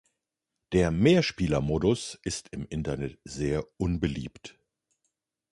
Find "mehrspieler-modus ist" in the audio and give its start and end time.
0.89-2.49